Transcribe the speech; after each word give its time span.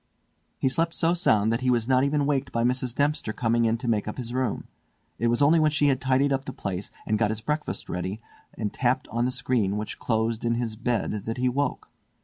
He 0.57 0.67
slept 0.67 0.95
so 0.95 1.13
sound 1.13 1.53
that 1.53 1.61
he 1.61 1.69
was 1.69 1.87
not 1.87 2.03
even 2.03 2.25
waked 2.25 2.51
by 2.51 2.63
Mrs. 2.63 2.95
Dempster 2.95 3.31
coming 3.31 3.65
in 3.65 3.77
to 3.77 3.87
make 3.87 4.07
up 4.07 4.17
his 4.17 4.33
room. 4.33 4.67
It 5.19 5.27
was 5.27 5.43
only 5.43 5.59
when 5.59 5.69
she 5.69 5.89
had 5.89 6.01
tidied 6.01 6.33
up 6.33 6.45
the 6.45 6.53
place 6.53 6.89
and 7.05 7.19
got 7.19 7.29
his 7.29 7.41
breakfast 7.41 7.87
ready 7.87 8.19
and 8.55 8.73
tapped 8.73 9.07
on 9.09 9.25
the 9.25 9.31
screen 9.31 9.77
which 9.77 9.99
closed 9.99 10.43
in 10.43 10.55
his 10.55 10.75
bed 10.75 11.25
that 11.27 11.37
he 11.37 11.47
woke. 11.49 11.91